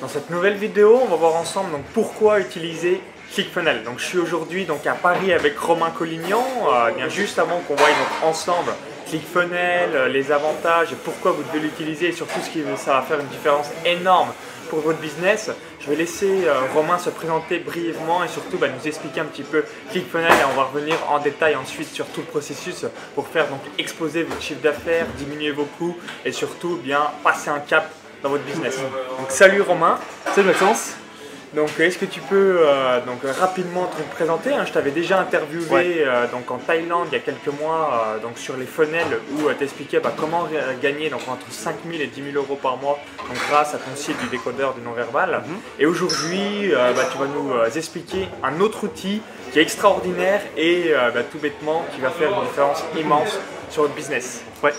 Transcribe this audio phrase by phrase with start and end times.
[0.00, 3.02] Dans cette nouvelle vidéo, on va voir ensemble donc, pourquoi utiliser
[3.34, 3.82] ClickFunnels.
[3.84, 6.42] Donc, je suis aujourd'hui à Paris avec Romain Collignon.
[6.72, 8.72] Euh, bien juste avant qu'on voie donc, ensemble
[9.06, 13.20] ClickFunnels, euh, les avantages pourquoi vous devez l'utiliser et surtout ce qui ça va faire
[13.20, 14.30] une différence énorme
[14.70, 15.50] pour votre business.
[15.80, 19.42] Je vais laisser euh, Romain se présenter brièvement et surtout bah, nous expliquer un petit
[19.42, 23.48] peu ClickFunnels et on va revenir en détail ensuite sur tout le processus pour faire
[23.48, 27.90] donc exploser votre chiffre d'affaires, diminuer vos coûts et surtout bien passer un cap
[28.22, 28.78] dans votre business.
[29.18, 29.98] Donc salut Romain.
[30.34, 30.94] Salut Maxence.
[31.54, 34.64] Donc est-ce que tu peux euh, donc rapidement te présenter hein?
[34.64, 38.38] Je t'avais déjà interviewé euh, donc en Thaïlande il y a quelques mois euh, donc
[38.38, 40.46] sur les funnels où tu expliquais bah, comment
[40.80, 43.96] gagner donc entre 5 000 et 10 000 euros par mois donc grâce à ton
[43.96, 45.42] site du décodeur du non-verbal.
[45.44, 45.56] Mhm.
[45.80, 49.20] Et aujourd'hui bah, tu vas nous expliquer un autre outil
[49.52, 53.94] qui est extraordinaire et bah, tout bêtement qui va faire une différence immense sur votre
[53.94, 54.42] business.
[54.62, 54.72] Ouais.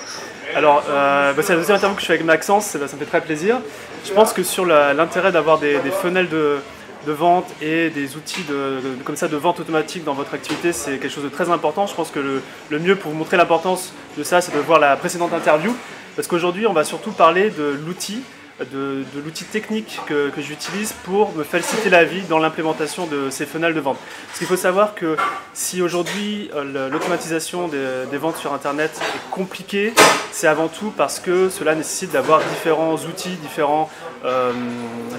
[0.56, 3.06] Alors, euh, bah, c'est la deuxième interview que je fais avec Maxence, ça, me fait
[3.06, 3.60] très plaisir.
[4.06, 6.60] Je pense que sur l'intérêt d'avoir des, funnels de,
[7.08, 11.14] vente et des outils de, comme ça de vente automatique dans votre activité, c'est quelque
[11.14, 11.88] chose de très important.
[11.88, 14.96] Je pense que le, mieux pour vous montrer l'importance de ça, c'est de voir la
[14.98, 15.76] précédente interview.
[16.16, 18.22] Parce qu'aujourd'hui, on va surtout parler de l'outil
[18.60, 23.74] de, l'outil technique que, j'utilise pour me faciliter la vie dans l'implémentation de ces funnels
[23.74, 23.98] de vente.
[24.28, 25.16] Parce qu'il faut savoir que
[25.54, 29.94] si aujourd'hui euh, l'automatisation des, ventes sur Internet est compliquée,
[30.32, 33.90] c'est avant tout parce que cela nécessite d'avoir différents outils, différentes
[34.26, 34.54] euh,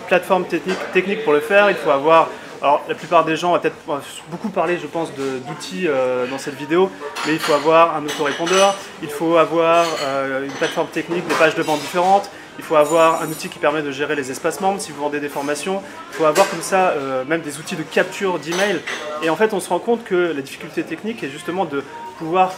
[0.08, 1.70] plateformes techniques, pour le faire.
[1.70, 2.28] Il faut avoir
[2.62, 3.77] alors, la plupart des gens vont peut-être
[4.30, 6.92] beaucoup parler, je pense, d'outils euh, dans cette vidéo,
[7.27, 9.84] mais il faut avoir un autorépondeur, il faut avoir
[10.44, 13.83] une plateforme technique, des pages de vente différentes, il faut avoir un outil qui permet
[13.83, 15.83] de gérer les espaces membres si vous vendez des formations.
[16.11, 18.81] Il faut avoir comme ça euh, même des outils de capture d'email.
[19.22, 21.83] Et en fait, on se rend compte que la difficulté technique est justement de
[22.19, 22.53] pouvoir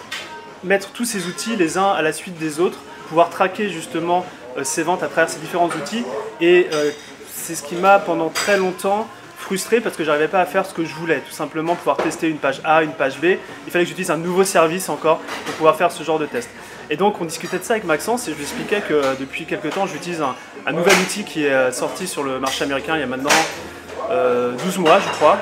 [0.64, 2.78] mettre tous ces outils les uns à la suite des autres,
[3.08, 4.24] pouvoir traquer justement
[4.58, 6.04] euh, ces ventes à travers ces différents outils.
[6.40, 6.90] Et euh,
[7.32, 9.06] c'est ce qui m'a pendant très longtemps
[9.38, 12.28] frustré parce que j'arrivais pas à faire ce que je voulais, tout simplement pouvoir tester
[12.28, 13.36] une page A, une page B.
[13.66, 16.48] Il fallait que j'utilise un nouveau service encore pour pouvoir faire ce genre de test.
[16.90, 19.46] Et donc on discutait de ça avec Maxence et je lui expliquais que euh, depuis
[19.46, 23.00] quelques temps j'utilise un, nouvel outil qui est euh, sorti sur le marché américain il
[23.00, 25.38] y a maintenant 12 euh, mois je crois.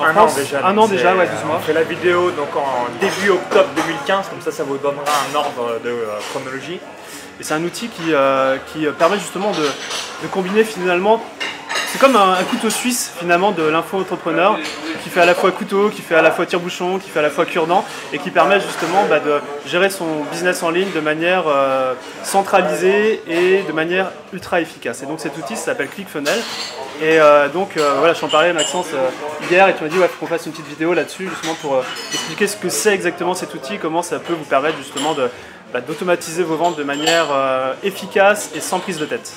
[0.00, 0.66] un an déjà.
[0.66, 1.56] Un an déjà, ouais, 12 mois.
[1.56, 5.34] On fait la vidéo donc en début octobre 2015, comme ça ça vous donnera un
[5.34, 5.94] ordre de
[6.30, 6.80] chronologie.
[7.38, 8.12] Et c'est un outil qui,
[8.72, 9.66] qui permet justement de,
[10.22, 11.22] de combiner finalement
[11.88, 14.58] c'est comme un, couteau suisse finalement de l'info-entrepreneur
[15.02, 17.22] qui fait à la fois couteau, qui fait à la fois tire-bouchon, qui fait à
[17.22, 21.00] la fois cure-dent et qui permet justement bah, de gérer son business en ligne de
[21.00, 25.02] manière euh, centralisée et de manière ultra efficace.
[25.02, 26.42] Et donc cet outil s'appelle ClickFunnels.
[27.00, 28.88] Et euh, donc euh, voilà, je t'en parlais Maxence
[29.50, 31.82] hier et tu m'as dit ouais, faut qu'on fasse une petite vidéo là-dessus justement pour
[32.12, 35.14] expliquer ce que c'est exactement cet outil, comment ça peut vous permettre justement
[35.72, 37.28] bah, d'automatiser vos ventes de manière
[37.84, 39.32] efficace et sans prise de tête.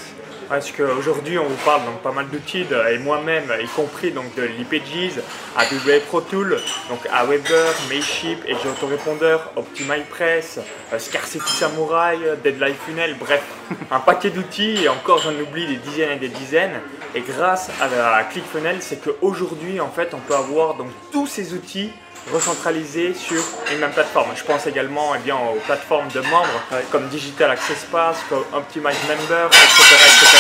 [0.50, 4.42] Parce qu'aujourd'hui, on vous parle donc pas mal d'outils, et moi-même, y compris donc de
[4.42, 5.22] l'IPGs,
[5.56, 10.60] AWS Pro Tool, donc Aweber, Mailchimp, et Autorépondeur, OptimizePress,
[10.92, 13.44] euh, Scarcity Samurai, Deadline Funnel, bref,
[13.92, 16.82] un paquet d'outils, et encore j'en oublie des dizaines et des dizaines.
[17.14, 21.54] Et grâce à, à ClickFunnels, c'est qu'aujourd'hui, en fait, on peut avoir donc tous ces
[21.54, 21.92] outils
[22.32, 23.42] recentralisé sur
[23.72, 24.30] une même plateforme.
[24.36, 28.98] Je pense également eh bien, aux plateformes de membres comme Digital Access Pass, comme Optimize
[29.08, 30.38] Member, etc., etc.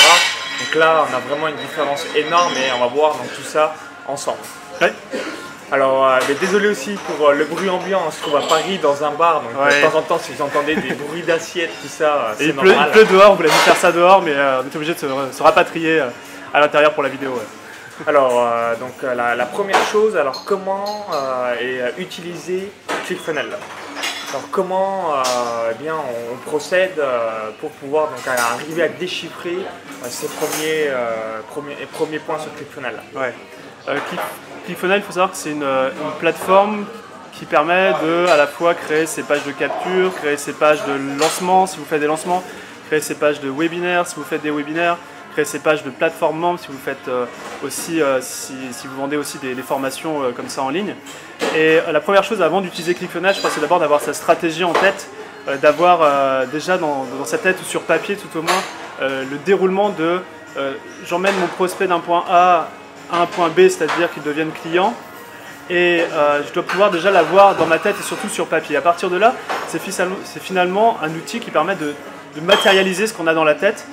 [0.59, 3.75] Donc là, on a vraiment une différence énorme et on va voir donc, tout ça
[4.07, 4.39] ensemble.
[5.71, 9.03] Alors, euh, désolé aussi pour euh, le bruit ambiant, on se trouve à Paris dans
[9.03, 12.05] un bar, donc de temps en temps, si vous entendez des bruits d'assiettes, tout ça,
[12.05, 12.87] euh, c'est normal.
[12.87, 16.01] il pleut dehors, vous voulez faire ça dehors, mais on est obligé de se, rapatrier
[16.53, 17.39] à l'intérieur pour la vidéo.
[18.07, 22.71] Alors, euh, donc euh, la, première chose, alors comment euh, utiliser
[23.05, 23.57] ClickFunnels
[24.31, 25.15] alors comment
[25.71, 27.01] eh on, procède
[27.59, 29.57] pour pouvoir donc, arriver à déchiffrer
[30.07, 30.91] ces premiers,
[31.49, 33.33] premiers, premiers, points sur ClickFunnels ouais.
[34.65, 35.65] ClickFunnels, il faut savoir que c'est une,
[36.19, 36.85] plateforme
[37.33, 41.19] qui permet de à la fois créer ses pages de capture, créer ses pages de
[41.19, 42.43] lancement si vous faites des lancements,
[42.85, 44.97] créer ses pages de webinaires si vous faites des webinaires,
[45.31, 47.25] créer ces pages de plateforme membres si vous faites euh,
[47.63, 48.53] aussi, euh, si,
[48.85, 50.95] vous vendez aussi des, formations euh, comme ça en ligne.
[51.55, 54.73] Et la première chose avant d'utiliser ClickFunnels, je crois, c'est d'abord d'avoir sa stratégie en
[54.73, 55.09] tête,
[55.61, 58.61] d'avoir déjà dans, sa tête ou sur papier tout au moins
[59.01, 60.19] le déroulement de
[61.07, 62.67] j'emmène mon prospect d'un point A
[63.11, 64.93] à un point B, c'est-à-dire qu'il devienne client,
[65.71, 66.03] et
[66.45, 68.75] je dois pouvoir déjà l'avoir dans ma tête et surtout sur papier.
[68.75, 69.33] À partir de là,
[69.69, 69.81] c'est
[70.41, 71.95] finalement un outil qui permet de
[72.41, 73.87] matérialiser ce qu'on a dans la tête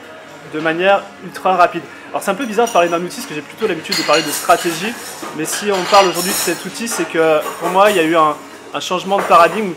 [0.53, 1.83] de manière ultra rapide.
[2.11, 4.03] Alors c'est un peu bizarre de parler d'un outil parce que j'ai plutôt l'habitude de
[4.03, 4.93] parler de stratégie,
[5.37, 8.05] mais si on parle aujourd'hui de cet outil, c'est que pour moi il y a
[8.05, 8.35] eu un,
[8.81, 9.73] changement de paradigme,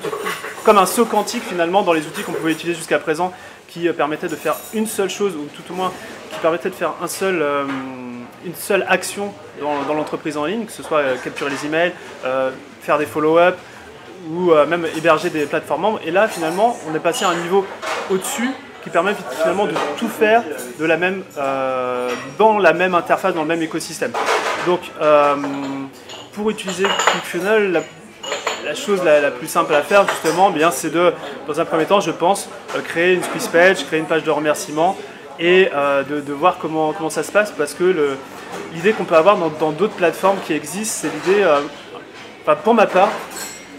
[0.66, 3.32] comme un saut quantique finalement dans les outils qu'on pouvait utiliser jusqu'à présent,
[3.70, 5.94] qui euh, permettait de faire une seule chose, ou tout au moins
[6.34, 7.64] qui permettrait de faire un seul, euh,
[8.46, 11.94] une seule action dans, l'entreprise en ligne, que ce soit euh, capturer les emails,
[12.82, 13.58] faire des follow-up
[14.30, 16.02] ou même héberger des plateformes membres.
[16.06, 17.66] Et là, finalement, on est passé à un niveau
[18.10, 18.52] au-dessus
[18.90, 20.44] permet finalement de tout faire
[20.80, 24.12] de la même, euh, dans la même interface, dans le même écosystème.
[24.66, 25.36] Donc, euh,
[26.34, 27.82] pour utiliser ClickFunnels,
[28.66, 31.14] la, chose la, plus simple à faire, justement, eh bien, c'est de,
[31.48, 34.32] dans un premier temps, je pense, euh, créer une squeeze page, créer une page de
[34.32, 34.98] remerciement
[35.40, 35.70] et
[36.10, 38.18] de, voir comment, comment ça se passe parce que
[38.74, 41.46] l'idée qu'on peut avoir dans d'autres plateformes qui existent, c'est l'idée,
[42.66, 43.08] pour ma part,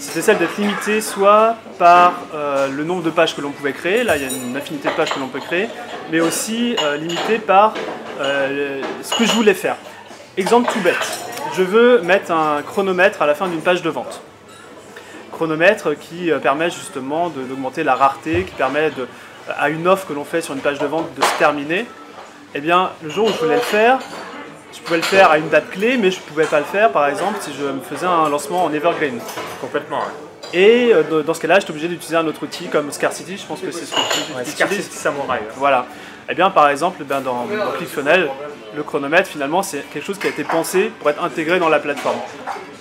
[0.01, 4.03] c'était celle d'être limité soit par euh, le nombre de pages que l'on pouvait créer,
[4.03, 5.69] là il y a une infinité de pages que l'on peut créer,
[6.11, 7.75] mais aussi euh, limité par
[8.21, 9.77] euh, ce que je voulais faire.
[10.37, 10.97] Exemple tout bête,
[11.57, 14.23] je veux mettre un chronomètre à la fin d'une page de vente.
[15.33, 19.07] Chronomètre qui euh, permet justement d'augmenter la rareté, qui permet de,
[19.59, 21.87] à une offre que l'on fait sur une page de vente de se terminer.
[22.55, 23.99] Eh bien, le jour où je voulais le faire,
[24.73, 26.91] je pouvais le faire à une date clé, mais je ne pouvais pas le faire,
[26.91, 29.19] par exemple, si je me faisais un lancement en Evergreen.
[29.61, 29.99] Complètement.
[29.99, 30.05] ouais.
[30.53, 33.61] Et euh, dans- ce cas-là, j'étais obligé d'utiliser un autre outil comme Scarcity, je pense
[33.61, 34.01] que c'est ce que
[34.31, 34.45] tu Ouais.
[34.45, 35.41] Scarcity Samurai.
[35.57, 35.87] Voilà.
[36.29, 38.29] Eh bien, par exemple, ben, dans, dans ClickFunnels,
[38.75, 41.79] le chronomètre, finalement, c'est quelque chose qui a été pensé pour être intégré dans la
[41.81, 42.19] plateforme.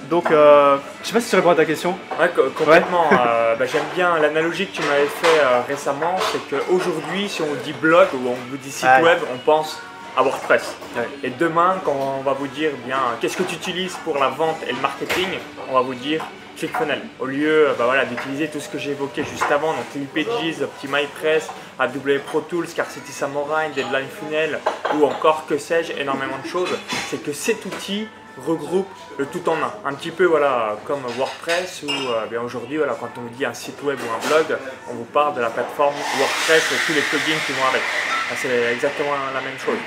[0.10, 1.96] Donc, euh, je sais pas si tu réponds à ta question.
[2.20, 3.06] Ouais, co- complètement.
[3.12, 7.54] Euh, bah, J'aime bien l'analogie que tu m'avais fait euh, récemment, c'est qu'aujourd'hui, si on
[7.64, 9.04] dit blog ou on vous dit site Ouais.
[9.04, 9.80] web, on pense
[10.16, 10.76] à WordPress.
[10.96, 11.08] Ouais.
[11.24, 14.58] Et demain, quand on va vous dire, bien, qu'est-ce que tu utilises pour la vente
[14.68, 15.28] et le marketing,
[15.70, 16.24] on va vous dire
[16.60, 17.02] ClickFunnels.
[17.20, 21.50] Au lieu bah, voilà, d'utiliser tout ce que j'ai évoqué juste avant, donc Leadpages, OptimizePress,
[21.80, 24.60] AW Pro Tools, Scarcity Samurai, Deadline Funnel
[24.96, 26.70] ou encore que sais-je, énormément de choses,
[27.10, 28.08] c'est que cet outil
[28.46, 29.74] regroupe le tout en un.
[29.86, 33.46] Un petit peu voilà, comme WordPress ou euh, bien aujourd'hui voilà, quand on vous dit
[33.46, 34.58] un site web ou un blog,
[34.90, 37.82] on vous parle de la plateforme WordPress et tous les plugins qui vont avec.
[38.32, 39.78] Ah, C'est exactement la même chose.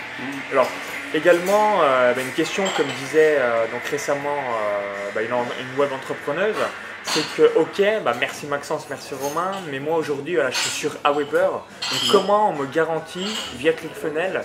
[0.53, 0.69] Alors
[1.15, 6.57] également euh, bah, une question comme disait euh, donc récemment euh, bah, une, web entrepreneuse,
[7.05, 11.51] c'est que ok, bah, merci Maxence, merci Romain, mais moi aujourd'hui je suis sur Aweber,
[12.11, 14.43] comment on me garantit via ClickFunnels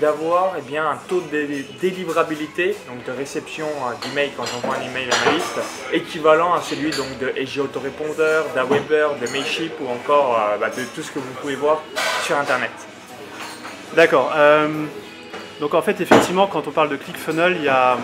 [0.00, 4.82] d'avoir eh un taux de dé- délivrabilité, donc de réception euh, d'email quand j'envoie un
[4.82, 5.60] email à ma liste,
[5.92, 11.10] équivalent à celui donc de SG Autorépondeur, d'Aweber, de Mailchimp ou encore de tout ce
[11.10, 11.82] que vous pouvez voir
[12.24, 12.70] sur internet?
[13.94, 14.32] D'accord.
[14.36, 14.68] euh,
[15.60, 17.98] donc, en fait, effectivement, quand on parle de ClickFunnels, il y a,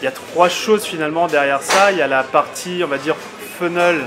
[0.00, 1.90] il y a trois choses finalement derrière ça.
[1.90, 3.16] Il y a la partie, on va dire,
[3.58, 4.02] funnel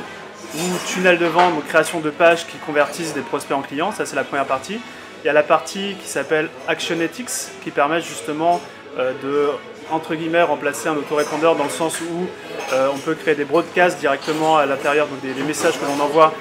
[0.55, 3.91] ou tunnel de vente, donc création de pages qui convertissent des prospects en clients.
[3.91, 4.79] Ça, c'est la première partie.
[5.23, 7.29] Il y a la partie qui s'appelle Actionetics,
[7.63, 8.61] qui permet justement
[8.99, 9.49] euh, de,
[9.89, 12.27] entre guillemets, remplacer un autorépondeur dans le sens où
[12.71, 16.33] euh, on peut créer des broadcasts directement à l'intérieur, donc des, messages que l'on envoie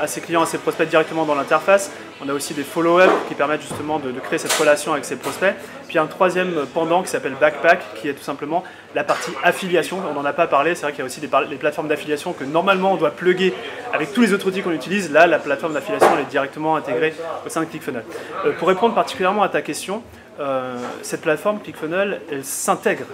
[0.00, 1.90] à ses clients, à ses prospects directement dans l'interface.
[2.24, 5.54] On a aussi des follow-up qui permettent justement de, créer cette relation avec ses prospects.
[5.88, 9.98] Puis un troisième pendant qui s'appelle Backpack, qui est tout simplement la partie affiliation.
[10.10, 11.28] On n'en a pas parlé, c'est vrai qu'il y a aussi des,
[11.58, 13.52] plateformes d'affiliation que normalement on doit plugger
[13.92, 15.12] avec tous les autres outils qu'on utilise.
[15.12, 17.12] Là, la plateforme d'affiliation est directement intégrée
[17.44, 18.04] au sein de ClickFunnels.
[18.46, 20.02] Euh, pour répondre particulièrement à ta question,
[20.40, 23.04] euh, cette plateforme ClickFunnels, elle s'intègre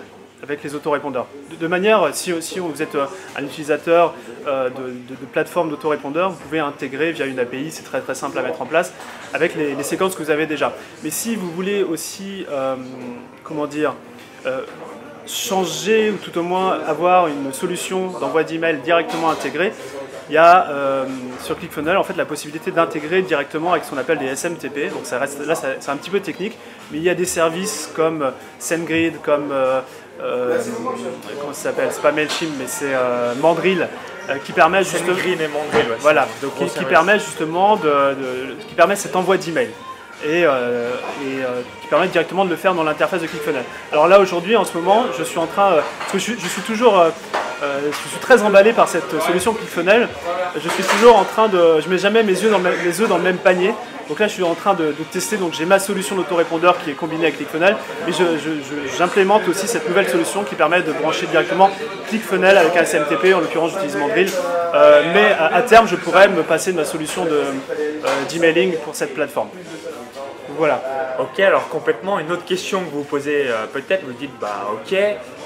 [0.43, 1.27] avec les autorépondeurs.
[1.51, 3.07] De, de manière, si, si vous êtes euh,
[3.37, 4.15] un utilisateur
[4.47, 8.15] euh, de, de, de plateforme d'autorépondeurs, vous pouvez intégrer via une API, c'est très très
[8.15, 8.93] simple à mettre en place,
[9.35, 10.75] avec les, séquences que vous avez déjà.
[11.03, 12.77] Mais si vous voulez aussi, euh,
[13.45, 13.95] comment dire,
[15.27, 19.73] changer ou tout au moins avoir une solution d'envoi d'email directement intégrée,
[20.29, 21.05] il y a
[21.41, 24.91] sur ClickFunnels en fait la possibilité d'intégrer directement avec ce qu'on appelle des SMTP.
[24.93, 26.56] Donc ça reste là c'est un petit peu technique,
[26.91, 29.53] mais il y a des services comme SendGrid, comme
[30.22, 30.58] euh,
[31.41, 31.89] comment ça s'appelle?
[31.93, 33.89] C'est pas Mailchimp, mais c'est euh, Mandrill
[34.29, 37.82] euh, qui permet justement Green et Mandrill, ouais, voilà, deux qui, qui permet justement de,
[37.89, 39.70] de- qui permet cet envoi d'email
[40.24, 40.91] et, euh,
[41.22, 43.65] et euh, qui permet directement de le faire dans l'interface de ClickFunnels.
[43.93, 46.39] Alors là aujourd'hui, en ce moment, je suis en train, euh, parce que je, suis-
[46.39, 47.08] je suis toujours, euh,
[47.62, 50.08] euh, je suis très emballé par cette solution ClickFunnels.
[50.62, 53.00] Je suis toujours en train de, je mets jamais mes yeux dans le même- les
[53.00, 53.72] œufs dans le même panier.
[54.10, 55.36] Donc là, je suis en train de, tester.
[55.36, 58.12] Donc j'ai ma solution d'autorépondeur qui est combinée avec ClickFunnels, mais
[58.98, 61.70] j'implémente aussi cette nouvelle solution qui permet de brancher directement
[62.08, 63.32] ClickFunnels avec un SMTP.
[63.32, 64.29] En l'occurrence, j'utilise Mandrill.
[64.74, 67.52] Euh, mais à, terme, je pourrais me passer de ma solution euh,
[68.29, 69.48] d'emailing pour cette plateforme.
[70.57, 70.83] Voilà.
[71.19, 74.97] Ok, alors complètement, une autre question que vous posez euh, peut-être, vous dites bah ok,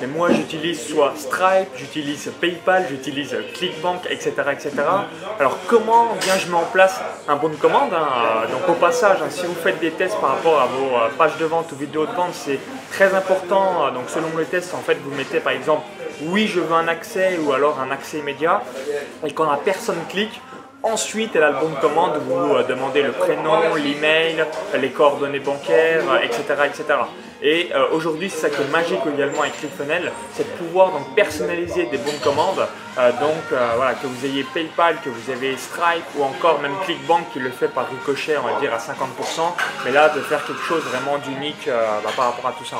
[0.01, 4.33] mais moi j'utilise soit Stripe, j'utilise PayPal, j'utilise Clickbank, etc.
[4.53, 4.71] etc.
[5.41, 8.07] Alors comment bien je mets en place un bon de commande hein,
[8.45, 11.09] euh, Donc au passage, hein, si vous faites des tests par rapport à vos euh,
[11.19, 12.61] pages de vente ou vidéos de vente, c'est
[12.93, 13.91] très important.
[13.93, 15.83] donc selon le test, en fait, vous mettez par exemple
[16.23, 18.63] oui je veux un accès ou alors un accès immédiat,
[19.27, 20.41] et quand la personne clique,
[20.85, 24.45] Ensuite, elle a le bon de commande où vous demandez le prénom, l'email,
[24.79, 26.43] les coordonnées bancaires, etc.
[26.67, 26.85] etc.
[27.43, 31.87] Et aujourd'hui, c'est ça qui est magique également avec ClickFunnels, c'est de pouvoir donc personnaliser
[31.87, 32.67] des bons de commande.
[32.97, 37.41] donc voilà, que vous ayez PayPal, que vous avez Stripe ou encore même ClickBank qui
[37.41, 38.93] le fait par ricochet, on va dire à 50%.
[39.85, 42.77] Mais là, de faire quelque chose vraiment d'unique bah, par rapport à tout ça.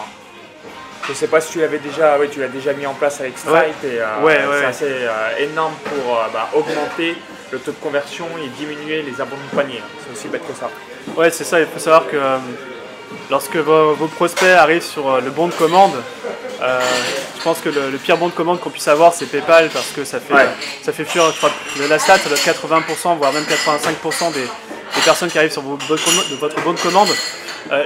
[1.07, 3.85] Je sais pas si tu l'avais déjà, tu l'as déjà mis en place avec Stripe
[3.85, 7.17] et euh, c'est assez euh, énorme pour euh, bah, augmenter
[7.53, 9.83] le taux de conversion et diminuer les abandons de panier.
[10.05, 10.71] C'est aussi bête que ça.
[11.17, 11.61] Ouais, c'est ça.
[11.61, 12.17] Il faut savoir que
[13.31, 15.95] lorsque vos, prospects arrivent sur le bon de commande,
[16.61, 20.05] je pense que le, pire bon de commande qu'on puisse avoir, c'est PayPal parce que
[20.05, 20.35] ça fait,
[20.83, 21.51] ça fait fuir, je crois,
[21.89, 24.47] la stat, ça doit être 80%, voire même 85% des,
[25.05, 27.09] personnes qui arrivent sur votre bon de commande.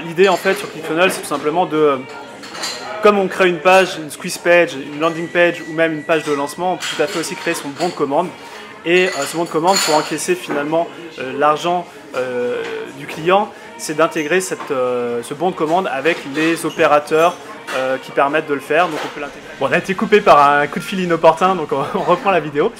[0.05, 1.99] L'idée en fait sur ClickFunnels, c'est tout simplement de
[3.03, 6.25] comme on crée une page, une squeeze page, une landing page ou même une page
[6.25, 8.29] de lancement, on peut tout à fait aussi créer son bon de commande.
[8.85, 12.63] Et euh, ce bon de commande, pour encaisser finalement euh, l'argent euh,
[12.99, 17.37] du client, c'est d'intégrer ce bon de commande avec les opérateurs
[18.03, 18.89] qui permettent de le faire.
[18.89, 19.47] Donc on peut l'intégrer.
[19.61, 22.41] Bon, on a été coupé par un coup de fil inopportun, donc on reprend la
[22.41, 22.73] vidéo.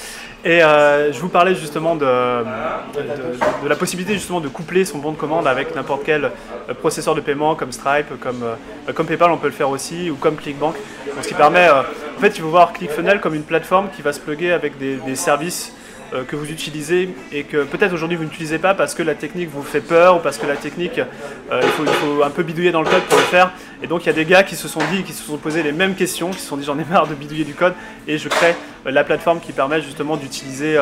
[0.45, 5.11] Et euh, je vous parlais justement de, de, la possibilité justement de coupler son bon
[5.11, 9.31] de commande avec n'importe quel euh, processeur de paiement comme Stripe, comme, euh, comme PayPal
[9.31, 10.75] on peut le faire aussi, ou comme ClickBank.
[11.21, 14.21] ce qui permet, en fait il faut voir ClickFunnels comme une plateforme qui va se
[14.21, 15.78] plugger avec des, services euh,
[16.27, 19.61] que vous utilisez et que peut-être aujourd'hui vous n'utilisez pas parce que la technique vous
[19.61, 22.89] fait peur ou parce que la technique, euh, il, faut, un peu bidouiller dans le
[22.89, 23.51] code pour le faire.
[23.83, 25.63] Et donc il y a des gars qui se sont dit, qui se sont posés
[25.63, 27.73] les mêmes questions, qui se sont dit j'en ai marre de bidouiller du code
[28.07, 30.77] et je crée euh, la plateforme qui permet justement d'utiliser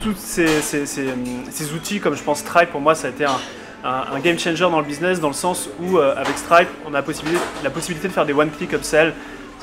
[0.00, 4.64] tous ces, outils comme je pense Stripe pour moi ça a été un, game changer
[4.64, 8.08] dans le business dans le sens où avec Stripe on a la possibilité, la possibilité
[8.08, 9.12] de faire des one-click upsell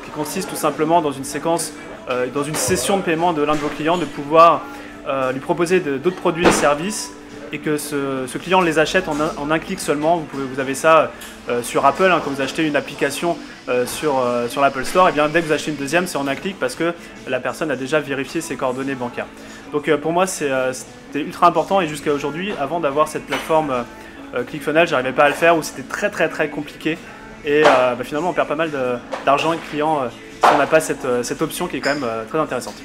[0.05, 1.73] qui consiste tout simplement dans une séquence
[2.09, 4.61] euh, dans une session de paiement de l'un de vos clients, de pouvoir
[5.07, 7.11] euh, lui proposer d'autres produits et services
[7.51, 10.25] et que ce, client les achète en un, clic seulement.
[10.33, 11.11] Vous, avez ça
[11.49, 13.37] euh, sur Apple, hein, quand vous achetez une application
[13.85, 16.35] sur, sur l'Apple Store, et bien dès que vous achetez une deuxième, c'est en un
[16.35, 16.93] clic parce que
[17.27, 19.25] la personne a déjà vérifié ses coordonnées bancaires.
[19.73, 23.83] Donc pour moi, c'était ultra important et jusqu'à aujourd'hui, avant d'avoir cette plateforme
[24.47, 26.97] ClickFunnels, j'arrivais pas à le faire ou c'était très très très compliqué.
[27.43, 28.71] Et bah, finalement, on perd pas mal
[29.25, 30.07] d'argent et de clients
[30.43, 32.75] on n'a pas euh, cette, option qui est quand même euh, très intéressante.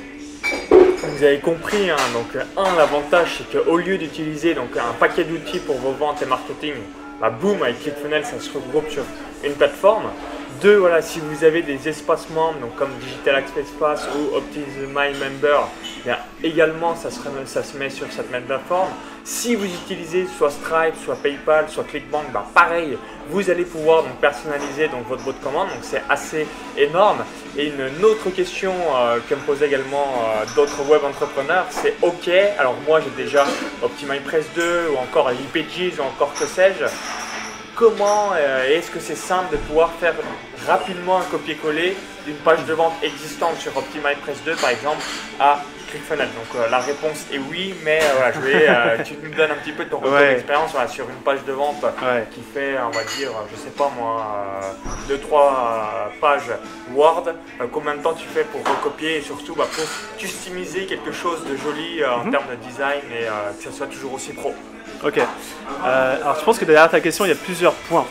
[0.71, 5.59] Vous avez compris, hein, donc un, l'avantage c'est qu'au lieu d'utiliser donc un paquet d'outils
[5.59, 6.75] pour vos ventes et marketing,
[7.21, 9.05] bah, boum, avec ClickFunnels, ça se regroupe sur
[9.45, 10.11] une plateforme.
[10.63, 14.77] Deux, voilà, si vous avez des espaces membres, donc comme Digital Access Pass ou Optimize
[14.87, 15.67] My Member,
[16.05, 18.91] bien, également ça se, met sur cette même plateforme.
[19.25, 22.97] Si vous utilisez soit Stripe, soit PayPal, soit ClickBank, bah, pareil,
[23.29, 26.47] vous allez pouvoir donc, personnaliser donc, votre boîte de commande, donc c'est assez
[26.79, 27.25] énorme.
[27.59, 32.29] Et une autre question euh, que me posent également euh, d'autres web entrepreneurs, c'est OK,
[32.57, 33.45] alors moi j'ai déjà
[33.83, 36.85] OptimizePress 2 ou encore l'IPGs ou encore que sais-je,
[37.75, 40.15] comment euh, est-ce que c'est simple de pouvoir faire
[40.67, 45.03] rapidement un copier-coller d'une page de vente existante sur OptimizePress 2 par exemple
[45.41, 45.61] à
[45.91, 46.29] ClickFunnels?
[46.29, 49.57] Donc euh, la réponse est oui, mais euh, voilà, je vais, tu nous donnes un
[49.57, 51.85] petit peu de ton retour d'expérience sur une page de vente
[52.33, 54.61] qui fait, on va dire, je sais pas moi,
[55.09, 56.51] 2-3 pages
[56.95, 57.25] Word.
[57.73, 59.17] combien de temps tu fais pour recopier?
[59.17, 59.85] Et surtout bah, pour
[60.19, 62.31] customiser quelque chose de joli en mhm.
[62.31, 63.27] termes de design et
[63.57, 64.55] que ça soit toujours aussi pro
[65.05, 65.19] Ok.
[65.19, 68.07] Euh, alors je pense que derrière ta question, il y a plusieurs points.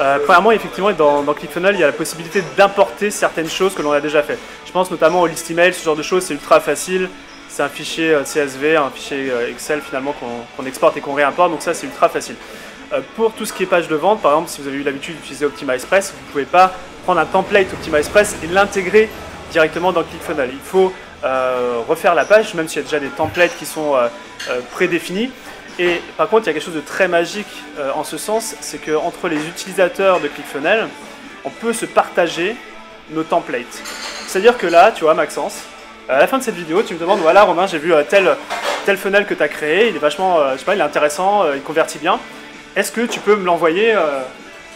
[0.00, 3.82] Euh, premièrement, effectivement, dans, dans, ClickFunnels, il y a la possibilité d'importer certaines choses que
[3.82, 4.38] l'on a déjà fait.
[4.64, 7.10] Je pense notamment au list email, ce genre de choses, c'est ultra facile.
[7.48, 10.14] C'est un fichier euh, CSV, un fichier Excel finalement
[10.56, 12.36] qu'on exporte et qu'on réimporte, donc ça c'est ultra facile.
[13.16, 15.16] pour tout ce qui est page de vente, par exemple, si vous avez eu l'habitude
[15.16, 16.72] d'utiliser OptimizePress, vous ne pouvez pas
[17.04, 19.10] prendre un template OptimizePress et l'intégrer
[19.52, 20.50] directement dans ClickFunnels.
[20.52, 20.92] Il faut
[21.88, 23.94] refaire la page, même s'il y a déjà des templates qui sont
[24.72, 25.30] prédéfinis.
[25.78, 28.54] Et par contre, il y a quelque chose de très magique euh, en ce sens,
[28.60, 30.86] c'est qu'entre les utilisateurs de ClickFunnels,
[31.44, 32.54] on peut se partager
[33.10, 33.82] nos templates.
[34.26, 35.62] C'est-à-dire que là, tu vois, Maxence,
[36.08, 38.36] à la fin de cette vidéo, tu me demandes, voilà Romain, j'ai vu euh, tel,
[38.86, 40.84] tel funnel que tu as créé, il est vachement, euh, je sais pas, il est
[40.84, 42.20] intéressant, il convertit bien.
[42.76, 43.94] Est-ce que tu peux me l'envoyer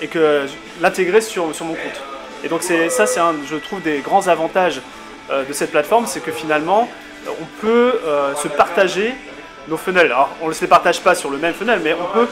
[0.00, 0.46] et que
[0.80, 2.02] l'intégrer sur, sur mon compte?
[2.44, 4.80] Et donc c'est ça, c'est un, je trouve, des grands avantages
[5.28, 6.88] de cette plateforme, c'est que finalement,
[7.26, 7.98] on peut
[8.36, 9.16] se partager
[9.68, 10.06] nos funnels.
[10.06, 12.26] Alors, on ne se les partage pas sur le même funnel, mais on peut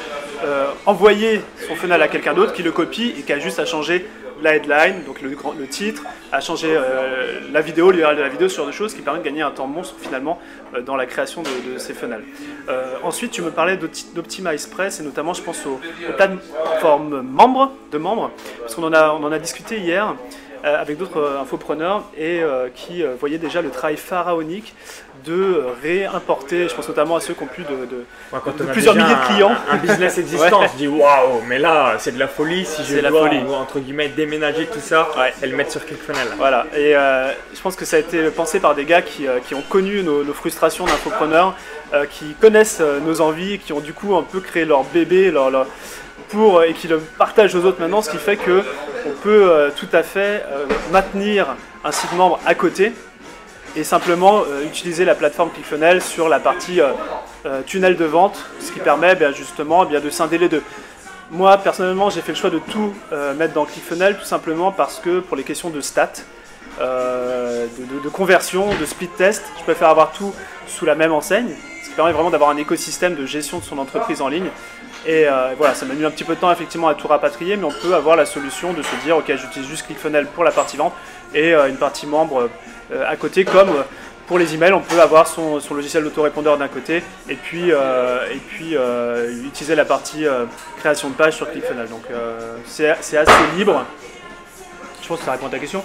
[0.45, 3.65] euh, envoyer son funnel à quelqu'un d'autre qui le copie et qui a juste à
[3.65, 4.07] changer
[4.43, 8.57] la headline, donc le, titre, à changer euh, la vidéo, l'URL de la vidéo, ce
[8.59, 10.39] genre choses qui permet de gagner un temps monstre finalement
[10.75, 12.25] euh, dans la création de, ces funnels.
[13.03, 15.81] ensuite, tu me parlais d'OptimizePress et notamment je pense aux,
[16.17, 20.15] plateformes membres, de membres, parce qu'on en a discuté hier.
[20.65, 22.43] Euh, avec d'autres infopreneurs et
[22.75, 24.75] qui voyaient déjà le travail pharaonique
[25.25, 29.55] de réimporter, je pense notamment à ceux qui ont plus de, plusieurs milliers de clients.
[29.71, 33.03] Un, business existant, je dis waouh, mais là c'est de la folie si je dois,
[33.03, 33.41] la folie.
[33.55, 35.09] entre guillemets déménager tout ça
[35.43, 36.29] et le mettre sur ClickFunnels.
[36.37, 40.03] Voilà, et je pense que ça a été pensé par des gars qui, ont connu
[40.03, 41.55] nos, nos frustrations d'infopreneurs,
[42.11, 45.51] qui connaissent nos envies, qui ont du coup un peu créé leur bébé, leur
[46.29, 48.63] pour, et qui le partage aux autres maintenant, ce qui fait que
[49.07, 51.55] on peut euh, tout à fait euh, maintenir
[51.85, 52.93] un site membre à côté
[53.77, 56.81] et simplement euh, utiliser la plateforme ClickFunnels sur la partie
[57.67, 60.65] tunnel de vente, ce qui permet bien, justement bien, de scinder les deux.
[61.31, 62.93] Moi, personnellement, j'ai fait le choix de tout
[63.37, 66.23] mettre dans ClickFunnels, tout simplement parce que pour les questions de stats,
[66.81, 70.35] de, de, conversion, de split test, je préfère avoir tout
[70.67, 71.55] sous la même enseigne,
[71.97, 74.49] permet vraiment d'avoir un écosystème de gestion de son entreprise en ligne
[75.07, 77.57] et euh, voilà, ça m'a mis un petit peu de temps effectivement à tout rapatrier,
[77.57, 80.51] mais on peut avoir la solution de se dire ok, j'utilise juste ClickFunnels pour la
[80.51, 80.93] partie vente
[81.33, 82.51] et euh, une partie membre
[82.93, 83.71] euh, à côté, comme
[84.27, 88.75] pour les emails, on peut avoir son, logiciel d'autorépondeur d'un côté et puis, et puis
[89.45, 90.25] utiliser la partie
[90.79, 91.89] création de page sur ClickFunnels.
[91.89, 92.03] Donc
[92.65, 93.17] c'est assez
[93.57, 93.85] libre.
[95.01, 95.85] Je pense que ça répond à ta question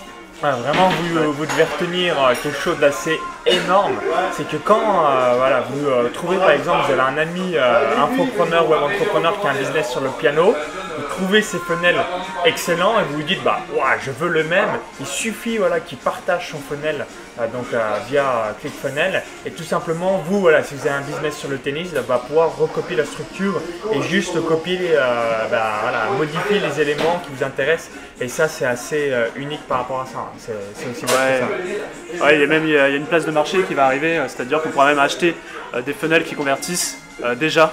[0.50, 3.94] vraiment, vous, vous, devez retenir euh, quelque chose d'assez énorme.
[4.32, 7.56] C'est que quand euh, voilà, vous euh, trouvez, par exemple, vous avez un ami
[7.98, 10.56] infopreneur ou entrepreneur qui a un business sur le piano,
[10.98, 12.04] vous trouvez ces fenêtres
[12.46, 13.60] excellents et vous vous dites, bah,
[14.02, 14.70] je veux le même.
[15.00, 17.06] Il suffit voilà, qu'il partage son funnel
[17.48, 17.68] donc,
[18.10, 21.90] via ClickFunnels et tout simplement, vous, voilà, si vous avez un business sur le tennis,
[21.94, 23.62] il va pouvoir recopier la structure
[23.94, 24.80] et juste copier,
[25.50, 27.92] bah, voilà, modifier les éléments qui vous intéressent.
[28.20, 30.32] Et ça, c'est assez unique par rapport à ça.
[30.38, 32.36] C'est aussi ouais.
[32.36, 34.28] il y a même il y a une place de marché qui va arriver, euh,
[34.28, 35.36] c'est-à-dire qu'on pourra même acheter
[35.74, 37.72] euh, des fenêtres qui convertissent euh, déjà,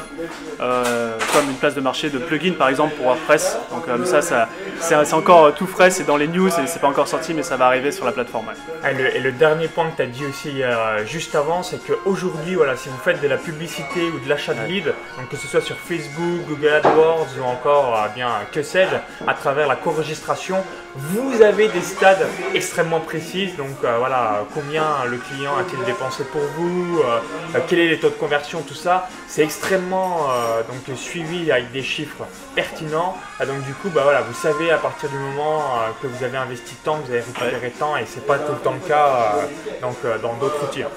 [0.59, 3.57] comme une place de marché de plugin par exemple pour WordPress.
[3.71, 4.49] Donc ça, ça
[4.81, 7.57] c'est encore tout frais, c'est dans les news et c'est pas encore sorti, mais ça
[7.57, 8.47] va arriver sur la plateforme.
[8.85, 10.63] Et, le, dernier point que tu as dit aussi
[11.07, 14.67] juste avant, c'est qu'aujourd'hui, voilà, si vous faites de la publicité ou de l'achat de
[14.67, 14.87] lead,
[15.19, 19.67] donc que ce soit sur Facebook, Google AdWords ou encore bien que sais-je, à travers
[19.67, 20.57] la co-registration,
[20.97, 23.57] vous avez des stades extrêmement précises.
[23.57, 28.15] Donc voilà, combien le client a-t-il dépensé pour vous, euh, quel est les taux de
[28.15, 29.09] conversion, tout ça.
[29.29, 33.15] C'est extrêmement euh, donc suivi avec des chiffres pertinents.
[33.39, 36.25] Ah, donc du coup, bah voilà, vous savez à partir du moment euh, que vous
[36.25, 39.37] avez investi que vous avez récupéré temps, et c'est pas tout le temps le cas
[39.83, 40.83] donc dans d'autres outils.
[40.83, 40.89] Hein.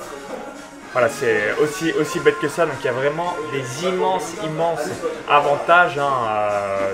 [0.94, 2.65] Voilà, c'est aussi, aussi bête que ça.
[2.65, 4.88] Donc il y a vraiment des immenses, immenses
[5.30, 5.98] avantages.
[5.98, 6.12] Hein,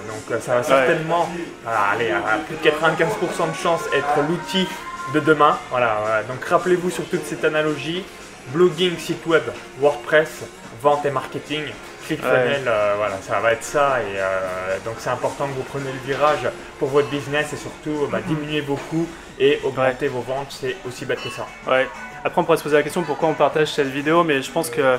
[0.08, 1.30] donc ça va certainement,
[1.65, 4.67] aller à plus de 95% de chance être l'outil
[5.13, 5.58] de demain.
[5.69, 8.04] Voilà, donc rappelez-vous sur toute cette analogie,
[8.53, 9.43] blogging, site web,
[9.79, 10.43] WordPress,
[10.81, 11.63] vente et marketing,
[12.07, 13.99] ClickFunnels, euh, voilà, ça va être ça.
[14.01, 18.07] Et euh, donc c'est important que vous preniez le virage pour votre business et surtout
[18.12, 19.07] bah, diminuer vos coûts
[19.39, 20.55] et augmenter vos ventes.
[20.62, 21.45] C'est aussi bête que ça.
[21.67, 21.88] Ouais.
[22.23, 24.69] Après, on pourrait se poser la question pourquoi on partage cette vidéo, mais je pense
[24.69, 24.97] que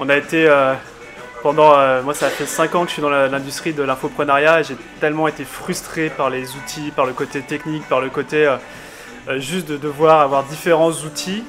[0.00, 0.74] on a été euh,
[1.42, 4.76] pendant, moi ça fait 5 ans que je suis dans l'industrie de l'infoprenariat et j'ai
[5.00, 8.54] tellement été frustré par les outils, par le côté technique, par le côté
[9.36, 11.44] juste de devoir avoir différents outils,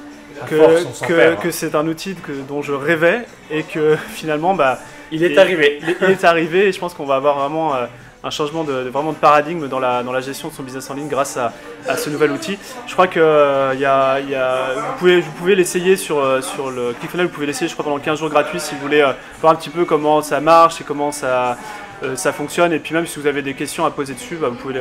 [0.46, 4.78] que, que, c'est un outil que, dont je rêvais et que finalement, bah,
[5.10, 5.80] il est arrivé.
[6.02, 7.86] Il, est arrivé et je pense qu'on va avoir vraiment euh,
[8.22, 10.94] un changement de, vraiment de paradigme dans la, dans la gestion de son business en
[10.94, 11.52] ligne grâce à,
[11.86, 12.58] à ce nouvel outil.
[12.86, 16.70] Je crois que euh, y a, y a, vous pouvez, vous pouvez l'essayer sur, sur
[16.70, 19.04] le ClickFunnels, vous pouvez l'essayer je crois pendant 15 jours gratuits si vous voulez
[19.40, 21.56] voir un petit peu comment ça marche et comment ça,
[22.02, 22.72] euh, ça fonctionne.
[22.72, 24.74] Et puis même si vous avez des questions à poser dessus, bah, vous pouvez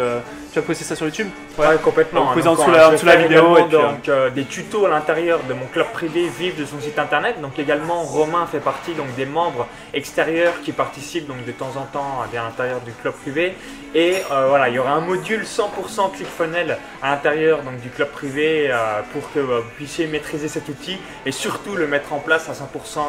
[0.58, 1.28] tu vas poster ça sur YouTube
[1.58, 2.26] Ouais, complètement.
[2.26, 3.58] Vous pouvez en dessous la, la vidéo.
[3.58, 6.98] Et donc, euh, des tutos à l'intérieur de mon club privé Vive de son site
[7.00, 7.42] internet.
[7.42, 11.86] Donc également, Romain fait partie donc, des membres extérieurs qui participent donc, de temps en
[11.86, 13.56] temps à l'intérieur du club privé.
[13.98, 18.10] Et euh, voilà, il y aura un module 100% ClickFunnels à l'intérieur donc, du club
[18.10, 18.72] privé
[19.12, 23.00] pour que vous puissiez maîtriser cet outil et surtout le mettre en place à 100%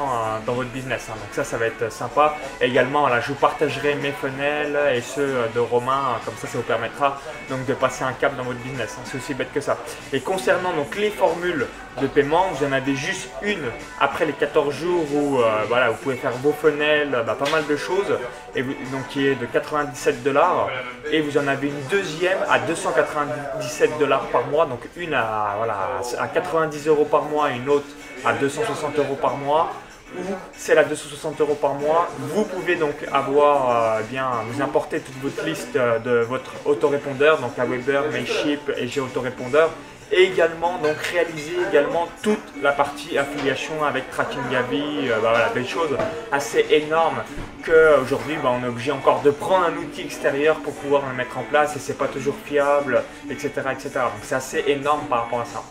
[0.46, 1.09] dans votre business.
[1.11, 1.16] Hein.
[1.16, 2.37] Donc ça, ça va être sympa.
[2.62, 6.64] Et également, je vous partagerai mes funnels et ceux de Romain, comme ça ça vous
[6.64, 7.20] permettra
[7.51, 9.03] donc de passer un cap dans votre business, hein.
[9.05, 9.77] c'est aussi bête que ça.
[10.14, 11.66] Et concernant donc les formules
[12.01, 13.65] de paiement, vous en avez juste une
[14.01, 17.67] après les 14 jours où euh, voilà, vous pouvez faire vos funnels, bah, pas mal
[17.67, 18.19] de choses,
[18.55, 20.69] et donc qui est de 97 dollars,
[21.11, 26.01] et vous en avez une deuxième à 297 dollars par mois, donc une à, voilà,
[26.19, 27.87] à 90 euros par mois et une autre
[28.25, 29.73] à 260 euros par mois
[30.17, 32.09] ou c'est la 260 euros par mois.
[32.19, 37.39] Vous pouvez donc avoir, euh, bien, vous importer toute votre liste euh, de votre autorépondeur,
[37.39, 39.71] donc Aweber, Mailchimp et Autorépondeur.
[40.11, 45.51] Et également donc réaliser également toute la partie affiliation avec Tracking Gavi, euh, bah voilà,
[45.55, 45.90] des choses
[46.33, 47.23] assez énormes
[47.64, 51.37] qu'aujourd'hui bah, on est obligé encore de prendre un outil extérieur pour pouvoir le mettre
[51.38, 53.51] en place et c'est pas toujours fiable, etc.
[53.73, 53.90] etc.
[53.94, 55.62] Donc c'est assez énorme par rapport à ça.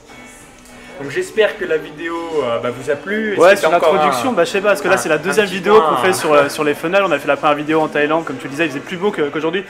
[1.01, 3.37] Donc j'espère que la vidéo euh, bah, vous a plu.
[3.37, 5.45] Ouais, sur l'introduction, un- bah je sais pas, parce que là un- c'est la deuxième
[5.45, 6.13] vidéo qu'on fait hein.
[6.13, 7.03] sur, euh, sur les funnels.
[7.05, 8.97] On a fait la première vidéo en Thaïlande, comme tu le disais, il faisait plus
[8.97, 9.63] beau qu'aujourd'hui.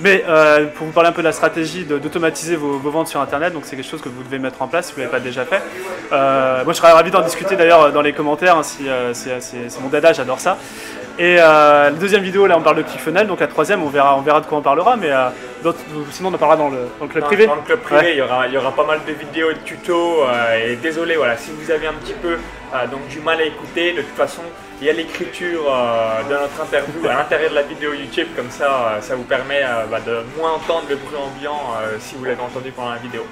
[0.00, 3.52] Mais euh, pour vous parler un peu de la stratégie d'automatiser vos, ventes sur Internet,
[3.52, 5.22] donc c'est quelque chose que vous devez mettre en place si vous ne l'avez pas
[5.22, 5.62] déjà fait.
[6.12, 9.80] Euh, moi je serais ravi d'en discuter d'ailleurs dans les commentaires, hein, si, euh, c'est
[9.80, 10.58] mon dada, j'adore ça.
[11.16, 14.16] Et euh, la deuxième vidéo, là on parle de ClickFunnels, donc la troisième on verra,
[14.16, 15.28] on verra de quoi on parlera, mais euh,
[16.10, 17.46] sinon on en parlera dans le, dans le club Dans- privé.
[17.46, 18.12] Dans le club privé, Ouais.
[18.12, 20.24] il, y aura, il y aura pas mal de vidéos et de tutos.
[20.24, 22.34] euh, et désolé, voilà, si vous avez un petit peu
[22.74, 24.42] euh, donc, du mal à écouter, de toute façon,
[24.80, 28.50] il y a l'écriture euh, de notre interview à l'intérieur de la vidéo YouTube, comme
[28.50, 31.60] ça, ça vous permet bah, de moins entendre le bruit ambiant
[32.00, 33.24] si vous l'avez entendu pendant la vidéo.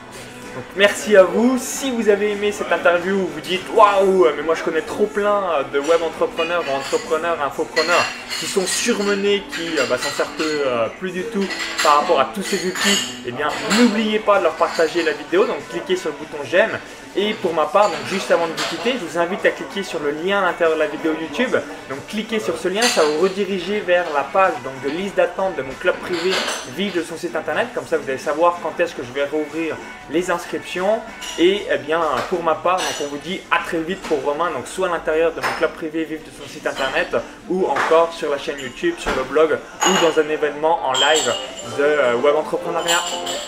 [0.55, 1.57] Donc merci à vous.
[1.59, 5.65] Si vous avez aimé cette interview, vous dites waouh, mais moi je connais trop plein
[5.73, 8.05] de web entrepreneurs ou entrepreneurs, infopreneurs
[8.39, 11.47] qui sont surmenés, qui euh, bah, s'en servent euh, plus du tout
[11.83, 12.99] par rapport à tous ces outils.
[13.27, 15.47] Eh bien, n'oubliez pas de leur partager la vidéo.
[15.47, 16.79] Donc cliquez sur le bouton j'aime.
[17.15, 19.83] Et pour ma part, donc juste avant de vous quitter, je vous invite à cliquer
[19.83, 21.55] sur le lien à l'intérieur de la vidéo YouTube.
[21.91, 25.17] Donc cliquez sur ce lien, ça va vous rediriger vers la page donc, de liste
[25.17, 26.33] d'attente de mon club privé
[26.75, 27.69] Vive de son site internet.
[27.75, 29.77] Comme ça, vous allez savoir quand est-ce que je vais rouvrir
[30.11, 31.01] les inscriptions.
[31.39, 34.51] Et eh bien, pour ma part, donc, on vous dit à très vite pour Romain,
[34.51, 37.15] donc soit à l'intérieur de mon club privé Vive de son site internet
[37.51, 41.33] ou encore sur la chaîne YouTube, sur le blog ou dans un événement en live
[41.77, 43.01] de euh, web entrepreneuriat.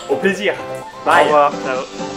[0.09, 0.53] Au plaisir.
[1.03, 1.25] Au Bye.
[1.25, 1.51] revoir.
[1.51, 2.14] Ciao.